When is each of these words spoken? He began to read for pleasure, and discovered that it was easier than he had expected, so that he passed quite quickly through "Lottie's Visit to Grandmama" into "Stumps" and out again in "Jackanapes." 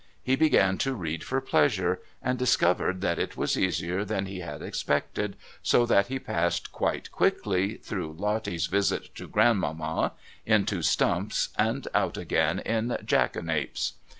He 0.23 0.35
began 0.35 0.79
to 0.79 0.95
read 0.95 1.23
for 1.23 1.39
pleasure, 1.41 1.99
and 2.23 2.39
discovered 2.39 3.01
that 3.01 3.19
it 3.19 3.37
was 3.37 3.55
easier 3.55 4.03
than 4.03 4.25
he 4.25 4.39
had 4.39 4.63
expected, 4.63 5.35
so 5.61 5.85
that 5.85 6.07
he 6.07 6.17
passed 6.17 6.71
quite 6.71 7.11
quickly 7.11 7.75
through 7.75 8.13
"Lottie's 8.13 8.65
Visit 8.65 9.13
to 9.13 9.27
Grandmama" 9.27 10.13
into 10.43 10.81
"Stumps" 10.81 11.49
and 11.55 11.87
out 11.93 12.17
again 12.17 12.57
in 12.57 12.97
"Jackanapes." 13.05 13.91